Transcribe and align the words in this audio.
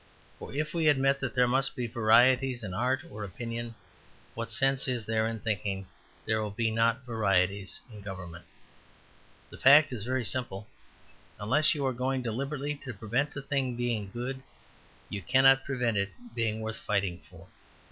For 0.39 0.51
if 0.51 0.73
we 0.73 0.87
admit 0.87 1.19
that 1.19 1.35
there 1.35 1.47
must 1.47 1.75
be 1.75 1.85
varieties 1.85 2.63
in 2.63 2.73
art 2.73 3.01
or 3.11 3.23
opinion 3.23 3.75
what 4.33 4.49
sense 4.49 4.87
is 4.87 5.05
there 5.05 5.27
in 5.27 5.39
thinking 5.39 5.85
there 6.25 6.41
will 6.41 6.55
not 6.57 7.05
be 7.05 7.05
varieties 7.05 7.79
in 7.93 8.01
government? 8.01 8.45
The 9.51 9.59
fact 9.59 9.91
is 9.93 10.03
very 10.03 10.25
simple. 10.25 10.67
Unless 11.39 11.75
you 11.75 11.85
are 11.85 11.93
going 11.93 12.23
deliberately 12.23 12.73
to 12.77 12.95
prevent 12.95 13.35
a 13.35 13.43
thing 13.43 13.75
being 13.75 14.09
good, 14.09 14.41
you 15.07 15.21
cannot 15.21 15.65
prevent 15.65 15.97
it 15.97 16.09
being 16.33 16.61
worth 16.61 16.77
fighting 16.79 17.19
for. 17.19 17.45